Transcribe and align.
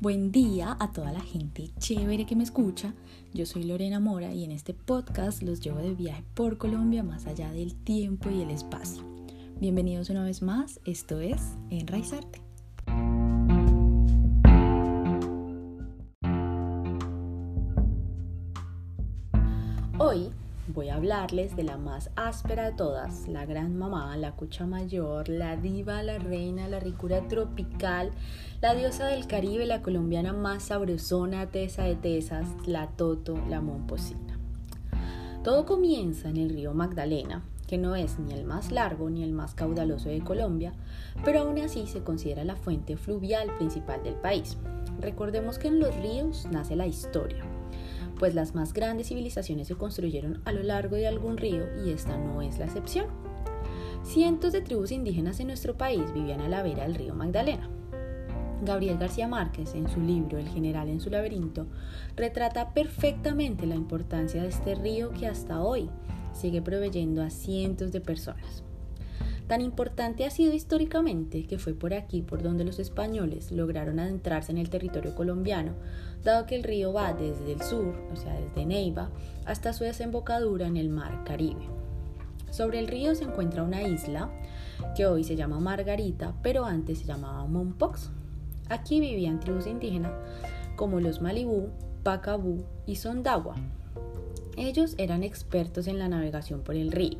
Buen 0.00 0.32
día 0.32 0.78
a 0.80 0.92
toda 0.92 1.12
la 1.12 1.20
gente 1.20 1.68
chévere 1.78 2.24
que 2.24 2.34
me 2.34 2.42
escucha. 2.42 2.94
Yo 3.34 3.44
soy 3.44 3.64
Lorena 3.64 4.00
Mora 4.00 4.32
y 4.32 4.44
en 4.44 4.50
este 4.50 4.72
podcast 4.72 5.42
los 5.42 5.60
llevo 5.60 5.80
de 5.80 5.94
viaje 5.94 6.24
por 6.32 6.56
Colombia 6.56 7.02
más 7.02 7.26
allá 7.26 7.52
del 7.52 7.74
tiempo 7.74 8.30
y 8.30 8.40
el 8.40 8.50
espacio. 8.50 9.02
Bienvenidos 9.60 10.08
una 10.08 10.24
vez 10.24 10.40
más, 10.40 10.80
esto 10.86 11.20
es 11.20 11.42
Enraizarte. 11.68 12.49
Hablarles 20.90 21.56
de 21.56 21.62
la 21.62 21.76
más 21.76 22.10
áspera 22.16 22.64
de 22.64 22.72
todas, 22.72 23.28
la 23.28 23.46
gran 23.46 23.76
mamá, 23.76 24.16
la 24.16 24.32
cucha 24.32 24.66
mayor, 24.66 25.28
la 25.28 25.56
diva, 25.56 26.02
la 26.02 26.18
reina, 26.18 26.68
la 26.68 26.80
ricura 26.80 27.26
tropical, 27.28 28.10
la 28.60 28.74
diosa 28.74 29.06
del 29.06 29.26
Caribe, 29.26 29.66
la 29.66 29.82
colombiana 29.82 30.32
más 30.32 30.64
sabrosona, 30.64 31.46
tesa 31.46 31.84
de 31.84 31.96
tesas, 31.96 32.46
la 32.66 32.88
toto, 32.88 33.38
la 33.48 33.60
momposina. 33.60 34.38
Todo 35.42 35.64
comienza 35.64 36.28
en 36.28 36.36
el 36.36 36.50
río 36.50 36.74
Magdalena, 36.74 37.42
que 37.66 37.78
no 37.78 37.96
es 37.96 38.18
ni 38.18 38.32
el 38.32 38.44
más 38.44 38.72
largo 38.72 39.10
ni 39.10 39.22
el 39.22 39.32
más 39.32 39.54
caudaloso 39.54 40.08
de 40.08 40.20
Colombia, 40.20 40.72
pero 41.24 41.40
aún 41.40 41.58
así 41.58 41.86
se 41.86 42.02
considera 42.02 42.44
la 42.44 42.56
fuente 42.56 42.96
fluvial 42.96 43.56
principal 43.56 44.02
del 44.02 44.14
país. 44.14 44.58
Recordemos 45.00 45.58
que 45.58 45.68
en 45.68 45.80
los 45.80 45.94
ríos 45.96 46.46
nace 46.50 46.76
la 46.76 46.86
historia 46.86 47.44
pues 48.20 48.34
las 48.34 48.54
más 48.54 48.74
grandes 48.74 49.08
civilizaciones 49.08 49.66
se 49.66 49.76
construyeron 49.76 50.42
a 50.44 50.52
lo 50.52 50.62
largo 50.62 50.94
de 50.94 51.08
algún 51.08 51.38
río 51.38 51.64
y 51.82 51.90
esta 51.90 52.18
no 52.18 52.42
es 52.42 52.58
la 52.58 52.66
excepción. 52.66 53.06
Cientos 54.04 54.52
de 54.52 54.60
tribus 54.60 54.92
indígenas 54.92 55.40
en 55.40 55.46
nuestro 55.46 55.78
país 55.78 56.12
vivían 56.12 56.42
a 56.42 56.48
la 56.48 56.62
vera 56.62 56.82
del 56.82 56.96
río 56.96 57.14
Magdalena. 57.14 57.70
Gabriel 58.62 58.98
García 58.98 59.26
Márquez, 59.26 59.74
en 59.74 59.88
su 59.88 60.00
libro 60.00 60.36
El 60.36 60.48
general 60.48 60.90
en 60.90 61.00
su 61.00 61.08
laberinto, 61.08 61.66
retrata 62.14 62.74
perfectamente 62.74 63.66
la 63.66 63.74
importancia 63.74 64.42
de 64.42 64.48
este 64.48 64.74
río 64.74 65.12
que 65.12 65.26
hasta 65.26 65.62
hoy 65.62 65.88
sigue 66.34 66.60
proveyendo 66.60 67.22
a 67.22 67.30
cientos 67.30 67.90
de 67.90 68.02
personas. 68.02 68.62
Tan 69.50 69.62
importante 69.62 70.24
ha 70.24 70.30
sido 70.30 70.52
históricamente 70.54 71.44
que 71.44 71.58
fue 71.58 71.74
por 71.74 71.92
aquí 71.92 72.22
por 72.22 72.40
donde 72.40 72.62
los 72.62 72.78
españoles 72.78 73.50
lograron 73.50 73.98
adentrarse 73.98 74.52
en 74.52 74.58
el 74.58 74.70
territorio 74.70 75.16
colombiano, 75.16 75.72
dado 76.22 76.46
que 76.46 76.54
el 76.54 76.62
río 76.62 76.92
va 76.92 77.14
desde 77.14 77.54
el 77.54 77.60
sur, 77.60 78.00
o 78.12 78.14
sea, 78.14 78.32
desde 78.38 78.64
Neiva, 78.64 79.10
hasta 79.46 79.72
su 79.72 79.82
desembocadura 79.82 80.68
en 80.68 80.76
el 80.76 80.88
mar 80.88 81.24
Caribe. 81.24 81.66
Sobre 82.52 82.78
el 82.78 82.86
río 82.86 83.16
se 83.16 83.24
encuentra 83.24 83.64
una 83.64 83.82
isla 83.82 84.30
que 84.96 85.06
hoy 85.06 85.24
se 85.24 85.34
llama 85.34 85.58
Margarita, 85.58 86.32
pero 86.44 86.64
antes 86.64 87.00
se 87.00 87.06
llamaba 87.06 87.44
Mompox. 87.46 88.10
Aquí 88.68 89.00
vivían 89.00 89.40
tribus 89.40 89.66
indígenas 89.66 90.12
como 90.76 91.00
los 91.00 91.20
Malibú, 91.20 91.70
Pacabú 92.04 92.62
y 92.86 92.94
Sondagua. 92.94 93.56
Ellos 94.56 94.94
eran 94.96 95.24
expertos 95.24 95.88
en 95.88 95.98
la 95.98 96.08
navegación 96.08 96.60
por 96.60 96.76
el 96.76 96.92
río. 96.92 97.18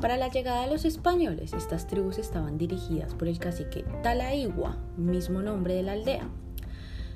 Para 0.00 0.16
la 0.16 0.28
llegada 0.28 0.62
de 0.62 0.70
los 0.70 0.84
españoles, 0.84 1.52
estas 1.52 1.86
tribus 1.86 2.18
estaban 2.18 2.58
dirigidas 2.58 3.14
por 3.14 3.28
el 3.28 3.38
cacique 3.38 3.84
Talaigua, 4.02 4.76
mismo 4.96 5.40
nombre 5.40 5.74
de 5.74 5.82
la 5.82 5.92
aldea. 5.92 6.28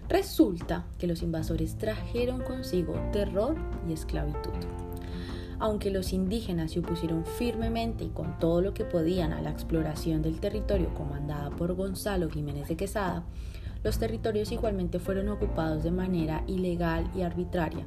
Resulta 0.08 0.86
que 0.98 1.06
los 1.06 1.22
invasores 1.22 1.76
trajeron 1.76 2.40
consigo 2.40 2.94
terror 3.12 3.56
y 3.86 3.92
esclavitud. 3.92 4.52
Aunque 5.58 5.90
los 5.90 6.12
indígenas 6.12 6.70
se 6.70 6.78
opusieron 6.78 7.26
firmemente 7.26 8.04
y 8.04 8.10
con 8.10 8.38
todo 8.38 8.62
lo 8.62 8.72
que 8.72 8.84
podían 8.84 9.32
a 9.32 9.42
la 9.42 9.50
exploración 9.50 10.22
del 10.22 10.40
territorio 10.40 10.94
comandada 10.94 11.50
por 11.50 11.74
Gonzalo 11.74 12.30
Jiménez 12.30 12.68
de 12.68 12.76
Quesada, 12.76 13.24
los 13.82 13.98
territorios 13.98 14.50
igualmente 14.50 14.98
fueron 14.98 15.28
ocupados 15.28 15.82
de 15.82 15.90
manera 15.90 16.42
ilegal 16.46 17.10
y 17.14 17.22
arbitraria, 17.22 17.86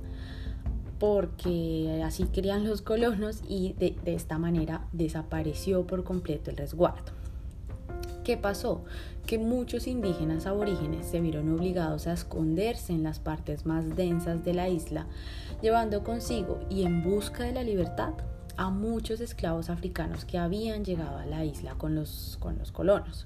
porque 1.01 2.03
así 2.05 2.25
querían 2.25 2.63
los 2.63 2.83
colonos 2.83 3.41
y 3.49 3.73
de, 3.73 3.95
esta 4.05 4.37
manera 4.37 4.85
desapareció 4.91 5.87
por 5.87 6.03
completo 6.03 6.51
el 6.51 6.57
resguardo. 6.57 7.11
¿Qué 8.23 8.37
pasó? 8.37 8.85
Que 9.25 9.39
muchos 9.39 9.87
indígenas 9.87 10.45
aborígenes 10.45 11.07
se 11.07 11.19
vieron 11.19 11.51
obligados 11.51 12.05
a 12.05 12.13
esconderse 12.13 12.93
en 12.93 13.01
las 13.01 13.17
partes 13.17 13.65
más 13.65 13.95
densas 13.95 14.45
de 14.45 14.53
la 14.53 14.69
isla, 14.69 15.07
llevando 15.59 16.03
consigo 16.03 16.59
y 16.69 16.83
en 16.83 17.01
busca 17.03 17.45
de 17.45 17.53
la 17.53 17.63
libertad 17.63 18.13
a 18.55 18.69
muchos 18.69 19.21
esclavos 19.21 19.71
africanos 19.71 20.23
que 20.23 20.37
habían 20.37 20.85
llegado 20.85 21.17
a 21.17 21.25
la 21.25 21.43
isla 21.43 21.73
con 21.79 21.95
los, 21.95 22.37
con 22.39 22.59
los 22.59 22.71
colonos. 22.71 23.25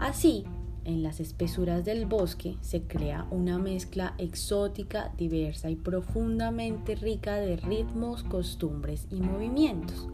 Así, 0.00 0.46
en 0.84 1.02
las 1.02 1.20
espesuras 1.20 1.84
del 1.84 2.06
bosque 2.06 2.56
se 2.60 2.82
crea 2.82 3.26
una 3.30 3.58
mezcla 3.58 4.14
exótica, 4.18 5.12
diversa 5.16 5.70
y 5.70 5.76
profundamente 5.76 6.94
rica 6.94 7.36
de 7.36 7.56
ritmos, 7.56 8.22
costumbres 8.24 9.06
y 9.10 9.20
movimientos. 9.20 10.08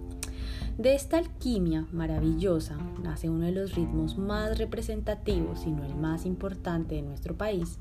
De 0.77 0.95
esta 0.95 1.19
alquimia 1.19 1.87
maravillosa 1.93 2.77
nace 3.03 3.29
uno 3.29 3.47
de 3.47 3.53
los 3.53 3.75
ritmos 3.75 4.17
más 4.17 4.59
representativos, 4.59 5.61
si 5.61 5.71
no 5.71 5.85
el 5.85 5.95
más 5.95 6.25
importante 6.25 6.95
de 6.95 7.03
nuestro 7.03 7.37
país, 7.37 7.79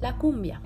la 0.00 0.16
cumbia, 0.16 0.60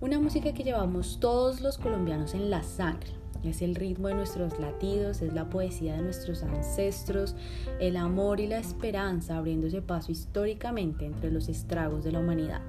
una 0.00 0.18
música 0.18 0.54
que 0.54 0.64
llevamos 0.64 1.18
todos 1.20 1.60
los 1.60 1.78
colombianos 1.78 2.34
en 2.34 2.50
la 2.50 2.62
sangre 2.62 3.23
es 3.50 3.62
el 3.62 3.74
ritmo 3.74 4.08
de 4.08 4.14
nuestros 4.14 4.58
latidos, 4.58 5.22
es 5.22 5.32
la 5.32 5.48
poesía 5.48 5.96
de 5.96 6.02
nuestros 6.02 6.42
ancestros, 6.42 7.36
el 7.80 7.96
amor 7.96 8.40
y 8.40 8.46
la 8.46 8.58
esperanza 8.58 9.36
abriéndose 9.36 9.82
paso 9.82 10.12
históricamente 10.12 11.06
entre 11.06 11.30
los 11.30 11.48
estragos 11.48 12.04
de 12.04 12.12
la 12.12 12.20
humanidad. 12.20 12.62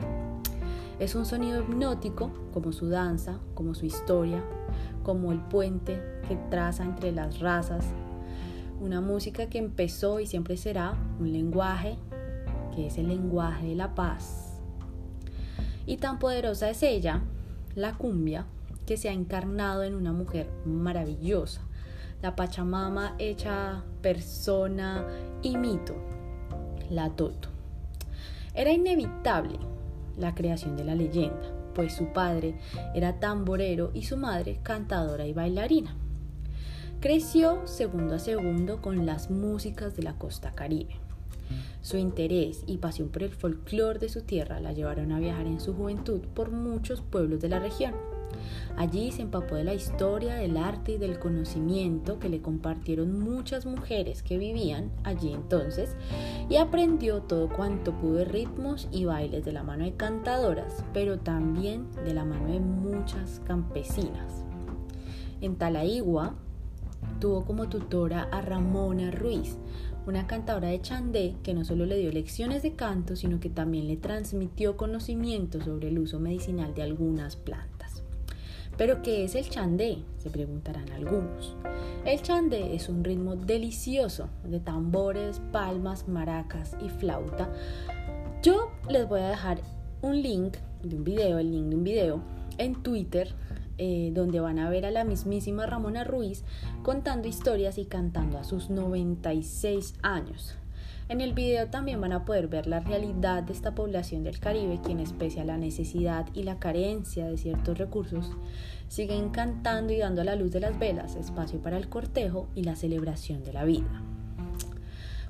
Es 1.00 1.16
un 1.16 1.26
sonido 1.26 1.62
hipnótico 1.62 2.32
como 2.54 2.72
su 2.72 2.88
danza, 2.88 3.40
como 3.54 3.76
su 3.76 3.86
historia, 3.86 4.44
como 5.04 5.32
el 5.32 5.40
puente 5.40 6.02
que 6.28 6.38
traza 6.50 6.84
entre 6.84 7.12
las 7.12 7.40
razas. 7.40 7.86
Una 8.80 9.02
música 9.02 9.48
que 9.48 9.58
empezó 9.58 10.20
y 10.20 10.28
siempre 10.28 10.58
será 10.58 10.98
un 11.20 11.32
lenguaje 11.32 11.98
que 12.76 12.88
es 12.88 12.98
el 12.98 13.08
lenguaje 13.08 13.68
de 13.68 13.76
la 13.76 13.96
paz. 13.96 14.60
Y 15.86 15.98
tan 15.98 16.20
poderosa 16.20 16.70
es 16.70 16.82
ella, 16.84 17.22
la 17.76 17.94
cumbia, 17.94 18.46
que 18.86 18.98
se 18.98 19.10
ha 19.10 19.14
encarnado 19.14 19.84
en 19.84 19.96
una 19.96 20.14
mujer 20.14 20.50
maravillosa, 20.66 21.62
la 22.22 22.36
Pachamama 22.36 23.16
hecha 23.20 23.84
persona 24.02 25.06
y 25.42 25.58
mito, 25.58 25.96
la 26.90 27.10
Toto. 27.10 27.50
Era 28.54 28.72
inevitable 28.72 29.60
la 30.18 30.34
creación 30.34 30.78
de 30.78 30.86
la 30.86 30.96
leyenda, 30.96 31.54
pues 31.74 31.94
su 31.94 32.14
padre 32.14 32.56
era 32.94 33.20
tamborero 33.20 33.92
y 33.94 34.04
su 34.04 34.18
madre 34.18 34.60
cantadora 34.64 35.26
y 35.26 35.34
bailarina. 35.34 35.96
Creció 37.02 37.68
segundo 37.68 38.16
a 38.16 38.20
segundo 38.20 38.82
con 38.82 39.06
las 39.06 39.30
músicas 39.30 39.96
de 39.96 40.04
la 40.04 40.18
costa 40.18 40.52
caribe. 40.52 40.96
Su 41.82 41.98
interés 41.98 42.64
y 42.66 42.78
pasión 42.78 43.10
por 43.10 43.22
el 43.22 43.32
folclore 43.32 44.00
de 44.00 44.10
su 44.10 44.22
tierra 44.22 44.60
la 44.60 44.72
llevaron 44.72 45.12
a 45.12 45.20
viajar 45.20 45.46
en 45.46 45.60
su 45.60 45.76
juventud 45.76 46.22
por 46.34 46.50
muchos 46.50 47.02
pueblos 47.02 47.42
de 47.42 47.50
la 47.50 47.60
región 47.60 47.94
Allí 48.78 49.12
se 49.12 49.22
empapó 49.22 49.56
de 49.56 49.64
la 49.64 49.74
historia, 49.74 50.36
del 50.36 50.58
arte 50.58 50.94
y 50.94 50.98
del 50.98 51.18
conocimiento 51.18 52.20
que 52.20 52.28
le 52.28 52.42
compartieron 52.42 53.20
muchas 53.20 53.66
mujeres 53.66 54.22
que 54.22 54.38
vivían 54.38 54.92
allí 55.04 55.32
entonces 55.32 55.96
y 56.50 56.58
aprendió 56.58 57.22
todo 57.22 57.48
cuanto 57.48 57.94
pudo 57.94 58.16
de 58.16 58.26
ritmos 58.26 58.90
y 58.92 59.06
bailes 59.06 59.46
de 59.46 59.54
la 59.54 59.64
mano 59.64 59.86
de 59.86 59.94
cantadoras, 59.94 60.84
pero 60.94 61.20
también 61.20 61.88
de 62.04 62.14
la 62.14 62.26
mano 62.26 62.52
de 62.52 62.60
muchas 62.60 63.42
campesinas. 63.46 64.44
En 65.40 65.56
Talaigua 65.56 66.36
tuvo 67.20 67.46
como 67.46 67.70
tutora 67.70 68.24
a 68.24 68.42
Ramona 68.42 69.12
Ruiz, 69.12 69.58
una 70.06 70.28
cantadora 70.28 70.68
de 70.68 70.82
Chandé 70.82 71.36
que 71.44 71.54
no 71.54 71.66
solo 71.66 71.86
le 71.86 71.98
dio 71.98 72.12
lecciones 72.12 72.62
de 72.62 72.74
canto, 72.74 73.16
sino 73.16 73.40
que 73.40 73.50
también 73.50 73.88
le 73.88 73.98
transmitió 73.98 74.78
conocimiento 74.78 75.62
sobre 75.62 75.90
el 75.90 76.00
uso 76.00 76.20
medicinal 76.20 76.74
de 76.74 76.84
algunas 76.84 77.36
plantas. 77.36 77.75
¿Pero 78.78 79.02
qué 79.02 79.24
es 79.24 79.36
el 79.36 79.50
chandé? 79.50 80.00
Se 80.18 80.30
preguntarán 80.30 80.92
algunos. 80.92 81.56
El 82.06 82.22
chandé 82.22 82.76
es 82.76 82.90
un 82.90 83.04
ritmo 83.04 83.36
delicioso 83.36 84.30
de 84.44 84.60
tambores, 84.60 85.42
palmas, 85.52 86.08
maracas 86.08 86.76
y 86.84 86.90
flauta. 86.90 87.50
Yo 88.44 88.72
les 88.90 89.08
voy 89.08 89.22
a 89.22 89.30
dejar 89.30 89.60
un 90.02 90.22
link 90.22 90.58
de 90.84 90.96
un 90.98 91.04
video, 91.04 91.40
el 91.40 91.52
link 91.52 91.66
de 91.70 91.76
un 91.76 91.84
video 91.84 92.22
en 92.58 92.76
Twitter 92.84 93.34
eh, 93.78 94.12
donde 94.14 94.40
van 94.40 94.60
a 94.60 94.70
ver 94.70 94.86
a 94.86 94.92
la 94.92 95.04
mismísima 95.04 95.66
Ramona 95.66 96.04
Ruiz 96.04 96.44
contando 96.84 97.28
historias 97.28 97.78
y 97.78 97.86
cantando 97.86 98.38
a 98.38 98.44
sus 98.44 98.70
96 98.70 99.96
años. 100.02 100.56
En 101.08 101.22
el 101.22 101.34
video 101.34 101.68
también 101.68 102.02
van 102.02 102.14
a 102.14 102.26
poder 102.26 102.48
ver 102.48 102.66
la 102.66 102.80
realidad 102.80 103.44
de 103.44 103.54
esta 103.54 103.76
población 103.76 104.24
del 104.24 104.40
Caribe, 104.40 104.80
quienes 104.84 105.14
pese 105.14 105.40
a 105.40 105.46
la 105.46 105.56
necesidad 105.56 106.26
y 106.34 106.42
la 106.42 106.58
carencia 106.58 107.28
de 107.28 107.38
ciertos 107.38 107.78
recursos, 107.78 108.32
siguen 108.88 109.30
cantando 109.30 109.94
y 109.94 110.00
dando 110.00 110.22
a 110.22 110.24
la 110.24 110.36
luz 110.36 110.52
de 110.52 110.62
las 110.62 110.80
velas 110.80 111.16
espacio 111.16 111.62
para 111.62 111.78
el 111.78 111.90
cortejo 111.90 112.48
y 112.56 112.64
la 112.64 112.76
celebración 112.76 113.44
de 113.44 113.54
la 113.54 113.66
vida. 113.66 114.02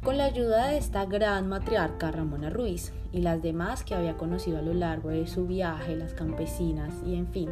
con 0.01 0.17
la 0.17 0.25
ayuda 0.25 0.67
de 0.67 0.77
esta 0.77 1.05
gran 1.05 1.49
matriarca 1.49 2.11
Ramona 2.11 2.51
Ruiz 2.51 2.93
y 3.11 3.21
las 3.21 3.41
demás 3.41 3.83
que 3.83 3.95
había 3.95 4.17
conocido 4.17 4.59
a 4.59 4.61
lo 4.61 4.75
largo 4.75 5.09
de 5.09 5.25
su 5.25 5.47
viaje, 5.47 5.95
las 5.95 6.13
campesinas 6.13 6.93
y 7.07 7.15
en 7.15 7.27
fin. 7.27 7.49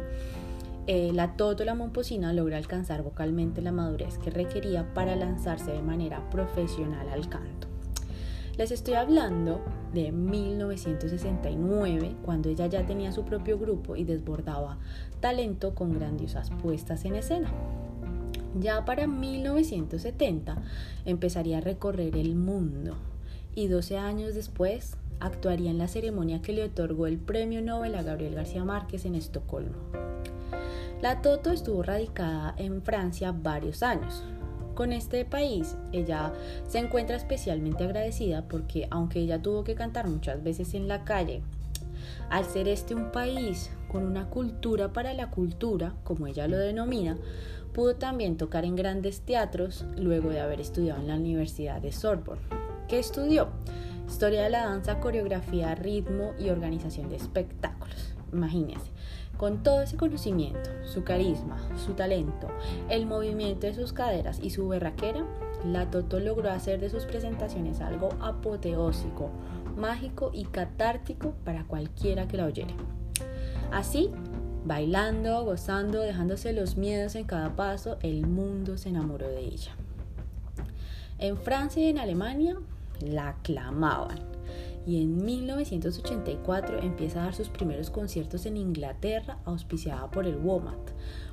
Eh, 0.86 1.10
la 1.12 1.36
Toto 1.36 1.64
la 1.64 1.74
Momposina 1.74 2.32
logra 2.32 2.56
alcanzar 2.56 3.02
vocalmente 3.02 3.60
la 3.60 3.72
madurez 3.72 4.18
que 4.18 4.30
requería 4.30 4.94
para 4.94 5.16
lanzarse 5.16 5.72
de 5.72 5.82
manera 5.82 6.30
profesional 6.30 7.08
al 7.08 7.28
canto. 7.28 7.73
Les 8.56 8.70
estoy 8.70 8.94
hablando 8.94 9.60
de 9.92 10.12
1969, 10.12 12.14
cuando 12.24 12.48
ella 12.48 12.68
ya 12.68 12.86
tenía 12.86 13.10
su 13.10 13.24
propio 13.24 13.58
grupo 13.58 13.96
y 13.96 14.04
desbordaba 14.04 14.78
talento 15.18 15.74
con 15.74 15.92
grandiosas 15.92 16.50
puestas 16.62 17.04
en 17.04 17.16
escena. 17.16 17.52
Ya 18.60 18.84
para 18.84 19.08
1970 19.08 20.62
empezaría 21.04 21.58
a 21.58 21.62
recorrer 21.62 22.16
el 22.16 22.36
mundo 22.36 22.94
y 23.56 23.66
12 23.66 23.98
años 23.98 24.36
después 24.36 24.98
actuaría 25.18 25.72
en 25.72 25.78
la 25.78 25.88
ceremonia 25.88 26.40
que 26.40 26.52
le 26.52 26.62
otorgó 26.62 27.08
el 27.08 27.18
premio 27.18 27.60
Nobel 27.60 27.96
a 27.96 28.02
Gabriel 28.02 28.36
García 28.36 28.64
Márquez 28.64 29.04
en 29.04 29.16
Estocolmo. 29.16 29.78
La 31.02 31.22
Toto 31.22 31.50
estuvo 31.50 31.82
radicada 31.82 32.54
en 32.56 32.82
Francia 32.82 33.32
varios 33.32 33.82
años, 33.82 34.22
con 34.74 34.92
este 34.92 35.24
país, 35.24 35.76
ella 35.92 36.32
se 36.66 36.78
encuentra 36.78 37.16
especialmente 37.16 37.84
agradecida 37.84 38.42
porque 38.48 38.88
aunque 38.90 39.20
ella 39.20 39.40
tuvo 39.40 39.64
que 39.64 39.74
cantar 39.74 40.08
muchas 40.08 40.42
veces 40.42 40.74
en 40.74 40.88
la 40.88 41.04
calle, 41.04 41.42
al 42.30 42.44
ser 42.44 42.68
este 42.68 42.94
un 42.94 43.10
país 43.12 43.70
con 43.90 44.04
una 44.04 44.28
cultura 44.28 44.92
para 44.92 45.14
la 45.14 45.30
cultura, 45.30 45.94
como 46.04 46.26
ella 46.26 46.48
lo 46.48 46.58
denomina, 46.58 47.16
pudo 47.72 47.96
también 47.96 48.36
tocar 48.36 48.64
en 48.64 48.76
grandes 48.76 49.20
teatros 49.20 49.84
luego 49.96 50.30
de 50.30 50.40
haber 50.40 50.60
estudiado 50.60 51.00
en 51.00 51.08
la 51.08 51.16
Universidad 51.16 51.80
de 51.80 51.92
Sorbonne. 51.92 52.40
¿Qué 52.88 52.98
estudió? 52.98 53.48
Historia 54.08 54.42
de 54.42 54.50
la 54.50 54.66
danza, 54.66 55.00
coreografía, 55.00 55.74
ritmo 55.74 56.32
y 56.38 56.50
organización 56.50 57.08
de 57.08 57.16
espectáculos. 57.16 58.13
Imagínense. 58.34 58.90
Con 59.36 59.62
todo 59.62 59.82
ese 59.82 59.96
conocimiento, 59.96 60.70
su 60.84 61.02
carisma, 61.02 61.58
su 61.76 61.94
talento, 61.94 62.48
el 62.88 63.06
movimiento 63.06 63.66
de 63.66 63.74
sus 63.74 63.92
caderas 63.92 64.38
y 64.40 64.50
su 64.50 64.68
berraquera, 64.68 65.24
la 65.64 65.90
Toto 65.90 66.20
logró 66.20 66.50
hacer 66.50 66.80
de 66.80 66.90
sus 66.90 67.04
presentaciones 67.04 67.80
algo 67.80 68.10
apoteósico, 68.20 69.30
mágico 69.76 70.30
y 70.32 70.44
catártico 70.44 71.34
para 71.44 71.64
cualquiera 71.64 72.28
que 72.28 72.36
la 72.36 72.46
oyera. 72.46 72.74
Así, 73.72 74.10
bailando, 74.64 75.44
gozando, 75.44 76.00
dejándose 76.00 76.52
los 76.52 76.76
miedos 76.76 77.16
en 77.16 77.24
cada 77.24 77.56
paso, 77.56 77.98
el 78.02 78.26
mundo 78.26 78.78
se 78.78 78.90
enamoró 78.90 79.28
de 79.28 79.40
ella. 79.40 79.72
En 81.18 81.36
Francia 81.36 81.82
y 81.82 81.88
en 81.88 81.98
Alemania 81.98 82.56
la 83.00 83.30
aclamaban 83.30 84.33
y 84.86 85.00
en 85.02 85.24
1984 85.24 86.78
empieza 86.80 87.20
a 87.20 87.24
dar 87.24 87.34
sus 87.34 87.48
primeros 87.48 87.90
conciertos 87.90 88.46
en 88.46 88.56
Inglaterra, 88.56 89.38
auspiciada 89.44 90.10
por 90.10 90.26
el 90.26 90.36
WOMAT, 90.36 90.90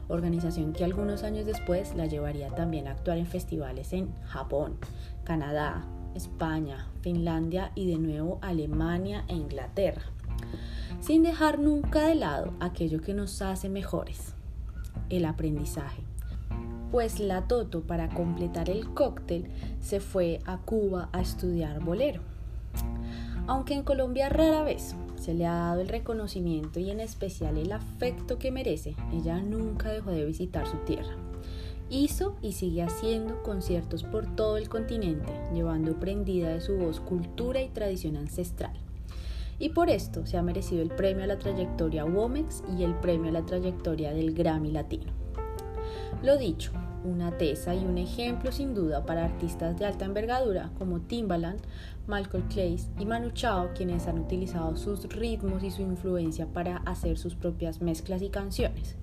organización 0.08 0.74
que 0.74 0.86
algunos 0.86 1.24
años 1.24 1.46
después 1.46 1.96
la 1.96 2.06
llevaría 2.06 2.50
también 2.50 2.88
a 2.88 2.92
actuar 2.92 3.18
en 3.18 3.26
festivales 3.26 3.92
en 3.94 4.14
Japón, 4.24 4.78
Canadá, 5.24 5.86
España, 6.16 6.88
Finlandia 7.02 7.72
y 7.76 7.90
de 7.90 7.98
nuevo 7.98 8.40
Alemania 8.42 9.26
e 9.28 9.36
Inglaterra, 9.36 10.04
sin 11.02 11.24
dejar 11.24 11.60
nunca 11.60 12.08
de 12.08 12.16
lado 12.16 12.54
aquello 12.60 13.02
que 13.02 13.14
nos 13.14 13.42
hace 13.42 13.70
mejores, 13.70 14.34
el 15.10 15.26
aprendizaje. 15.26 16.04
Pues 16.92 17.22
la 17.22 17.48
Toto, 17.48 17.84
para 17.84 18.10
completar 18.10 18.70
el 18.70 18.94
cóctel, 18.94 19.50
se 19.80 20.02
fue 20.02 20.40
a 20.46 20.58
Cuba 20.58 21.10
a 21.14 21.22
estudiar 21.22 21.80
bolero 21.82 22.22
aunque 23.52 23.74
en 23.74 23.84
Colombia 23.84 24.30
rara 24.30 24.64
vez 24.64 24.96
se 25.18 25.34
le 25.34 25.46
ha 25.46 25.56
dado 25.56 25.82
el 25.82 25.90
reconocimiento 25.90 26.80
y 26.80 26.90
en 26.90 27.02
especial 27.02 27.58
el 27.58 27.74
afecto 27.74 28.40
que 28.40 28.50
merece, 28.50 28.96
ella 29.12 29.42
nunca 29.42 29.90
dejó 29.90 30.12
de 30.12 30.24
visitar 30.24 30.66
su 30.66 30.78
tierra. 30.78 31.18
Hizo 31.90 32.38
y 32.42 32.54
sigue 32.54 32.82
haciendo 32.82 33.44
conciertos 33.44 34.06
por 34.06 34.26
todo 34.38 34.56
el 34.56 34.70
continente, 34.70 35.34
llevando 35.54 36.00
prendida 36.00 36.48
de 36.48 36.62
su 36.62 36.78
voz 36.78 37.02
cultura 37.02 37.62
y 37.62 37.68
tradición 37.68 38.16
ancestral. 38.16 38.72
Y 39.60 39.68
por 39.68 39.90
esto 39.90 40.26
se 40.26 40.38
ha 40.38 40.42
merecido 40.42 40.82
el 40.82 40.92
premio 40.92 41.26
a 41.26 41.28
la 41.28 41.38
trayectoria 41.38 42.06
Womex 42.06 42.64
y 42.80 42.84
el 42.84 42.96
premio 42.96 43.32
a 43.32 43.34
la 43.34 43.46
trayectoria 43.46 44.14
del 44.14 44.34
Grammy 44.34 44.72
Latino. 44.72 45.12
Lo 46.24 46.38
dicho, 46.38 46.72
una 47.04 47.38
tesa 47.38 47.76
y 47.76 47.86
un 47.86 47.98
ejemplo 47.98 48.52
sin 48.52 48.74
duda 48.74 49.06
para 49.06 49.26
artistas 49.26 49.78
de 49.78 49.86
alta 49.86 50.06
envergadura 50.06 50.72
como 50.78 51.02
Timbaland, 51.02 51.62
Michael 52.08 52.44
Clays 52.46 52.90
y 53.00 53.06
Manu 53.06 53.32
Chao, 53.32 53.70
quienes 53.76 54.08
han 54.08 54.20
utilizado 54.20 54.76
sus 54.76 55.04
ritmos 55.10 55.64
y 55.64 55.72
su 55.72 55.82
influencia 55.82 56.48
para 56.48 56.78
hacer 56.78 57.18
sus 57.18 57.36
propias 57.36 57.82
mezclas 57.82 58.22
y 58.22 58.30
canciones. 58.30 58.96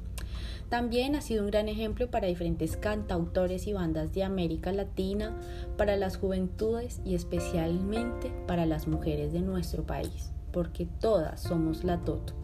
También 0.69 1.17
ha 1.17 1.23
sido 1.23 1.45
un 1.45 1.51
gran 1.51 1.69
ejemplo 1.69 2.11
para 2.11 2.27
diferentes 2.27 2.77
cantautores 2.77 3.67
y 3.67 3.73
bandas 3.73 4.13
de 4.13 4.23
América 4.23 4.71
Latina, 4.71 5.35
para 5.79 5.97
las 5.97 6.19
juventudes 6.19 7.01
y 7.05 7.15
especialmente 7.15 8.31
para 8.47 8.67
las 8.67 8.87
mujeres 8.87 9.33
de 9.33 9.41
nuestro 9.41 9.85
país, 9.85 10.31
porque 10.53 10.87
todas 11.01 11.41
somos 11.41 11.85
la 11.85 11.99
Toto 11.99 12.35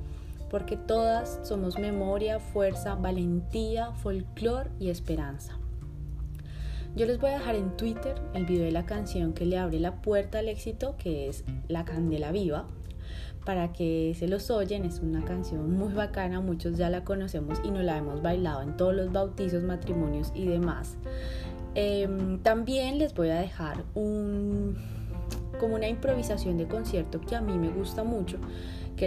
porque 0.51 0.77
todas 0.77 1.41
somos 1.43 1.79
memoria, 1.79 2.41
fuerza, 2.41 2.95
valentía, 2.95 3.93
folclor 3.93 4.71
y 4.79 4.91
esperanza. 4.91 5.59
Yo 6.97 7.07
les 7.07 7.19
voy 7.19 7.31
a 7.31 7.39
dejar 7.39 7.57
en 7.57 7.77
Twitter 7.77 8.15
el 8.35 8.47
video 8.47 8.67
de 8.67 8.71
la 8.71 8.87
canción 8.87 9.33
que 9.33 9.47
le 9.47 9.59
abre 9.59 9.81
la 9.81 10.01
puerta 10.01 10.39
al 10.39 10.49
éxito, 10.49 10.95
que 10.97 11.29
es 11.29 11.45
La 11.67 11.85
Candela 11.85 12.31
Viva, 12.31 12.67
para 13.45 13.73
que 13.73 14.15
se 14.17 14.29
los 14.29 14.49
oyen. 14.51 14.85
Es 14.85 15.01
una 15.01 15.25
canción 15.25 15.77
muy 15.77 15.93
bacana, 15.93 16.41
muchos 16.41 16.77
ya 16.77 16.91
la 16.91 17.03
conocemos 17.03 17.61
y 17.65 17.73
nos 17.73 17.83
la 17.83 17.99
hemos 17.99 18.23
bailado 18.23 18.63
en 18.63 18.77
todos 18.77 18.95
los 18.95 19.11
bautizos, 19.11 19.65
matrimonios 19.65 20.31
y 20.37 20.47
demás. 20.47 20.97
Em, 21.75 22.39
también 22.39 22.99
les 22.99 23.13
voy 23.13 23.31
a 23.31 23.41
dejar 23.41 23.83
como 23.95 25.75
una 25.75 25.89
improvisación 25.89 26.59
de 26.59 26.69
concierto 26.69 27.21
que 27.21 27.35
a 27.35 27.41
mí 27.41 27.59
me 27.59 27.71
gusta 27.71 28.05
mucho 28.05 28.39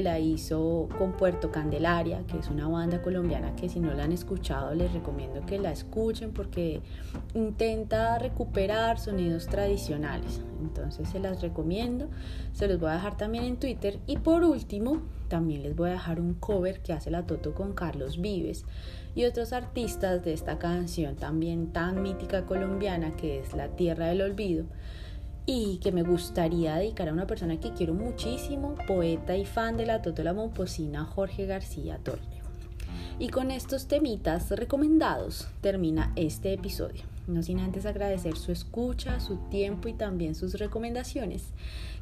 la 0.02 0.20
hizo 0.20 0.88
con 0.98 1.14
Puerto 1.14 1.52
Candelaria, 1.52 2.24
que 2.28 2.38
es 2.38 2.50
una 2.50 2.68
banda 2.68 3.02
colombiana 3.02 3.56
que 3.56 3.70
si 3.70 3.80
no 3.80 3.94
la 3.94 4.04
han 4.04 4.12
escuchado 4.12 4.74
les 4.76 4.92
recomiendo 4.94 5.46
que 5.46 5.60
la 5.60 5.72
escuchen 5.72 6.32
porque 6.32 6.82
intenta 7.34 8.18
recuperar 8.20 9.00
sonidos 9.00 9.48
tradicionales. 9.48 10.42
Entonces 10.62 11.10
se 11.10 11.20
las 11.20 11.42
recomiendo, 11.42 12.10
se 12.54 12.68
los 12.68 12.80
voy 12.80 12.90
a 12.90 12.94
dejar 12.94 13.18
también 13.18 13.44
en 13.44 13.58
Twitter. 13.58 14.00
Y 14.08 14.18
por 14.18 14.44
último 14.44 15.02
también 15.28 15.64
les 15.64 15.76
voy 15.76 15.90
a 15.90 15.94
dejar 15.94 16.20
un 16.20 16.34
cover 16.34 16.82
que 16.82 16.94
hace 16.94 17.12
la 17.12 17.26
Toto 17.26 17.54
con 17.54 17.74
Carlos 17.74 18.22
Vives 18.22 18.66
y 19.16 19.26
otros 19.26 19.52
artistas 19.52 20.24
de 20.24 20.34
esta 20.34 20.60
canción 20.60 21.16
también 21.16 21.74
tan 21.74 22.02
mítica 22.02 22.46
colombiana 22.46 23.16
que 23.16 23.40
es 23.40 23.54
La 23.54 23.70
Tierra 23.70 24.08
del 24.08 24.22
Olvido 24.22 24.66
y 25.50 25.78
que 25.78 25.94
me 25.94 26.04
gustaría 26.04 26.76
dedicar 26.76 27.08
a 27.08 27.14
una 27.14 27.26
persona 27.26 27.58
que 27.58 27.72
quiero 27.72 27.94
muchísimo, 27.94 28.76
poeta 28.86 29.38
y 29.38 29.46
fan 29.46 29.78
de 29.78 29.86
la 29.86 30.02
Totola 30.02 30.34
Momposina, 30.34 31.06
Jorge 31.06 31.46
García 31.46 31.98
Torre. 32.04 32.22
Y 33.18 33.30
con 33.30 33.50
estos 33.50 33.88
temitas 33.88 34.52
recomendados 34.52 35.48
termina 35.62 36.12
este 36.18 36.52
episodio. 36.52 37.04
No 37.28 37.44
sin 37.44 37.60
antes 37.60 37.86
agradecer 37.86 38.36
su 38.36 38.52
escucha, 38.52 39.22
su 39.22 39.38
tiempo 39.50 39.88
y 39.88 39.94
también 39.94 40.36
sus 40.36 40.60
recomendaciones, 40.60 41.54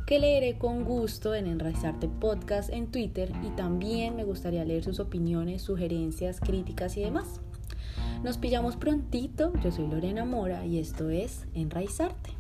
que 0.08 0.20
leeré 0.20 0.58
con 0.58 0.84
gusto 0.84 1.36
en 1.36 1.46
Enraizarte 1.46 2.08
Podcast 2.08 2.72
en 2.72 2.88
Twitter 2.88 3.32
y 3.44 3.56
también 3.56 4.16
me 4.16 4.24
gustaría 4.24 4.66
leer 4.66 4.84
sus 4.84 5.00
opiniones, 5.00 5.62
sugerencias, 5.62 6.40
críticas 6.40 6.98
y 6.98 7.02
demás. 7.02 7.40
Nos 8.24 8.40
pillamos 8.40 8.76
prontito, 8.76 9.54
yo 9.64 9.72
soy 9.72 9.88
Lorena 9.88 10.26
Mora 10.26 10.66
y 10.66 10.80
esto 10.80 11.12
es 11.12 11.46
Enraizarte. 11.54 12.35